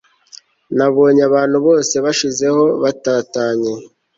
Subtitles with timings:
[0.77, 3.73] nabonye abantu bose banshizeho batatanye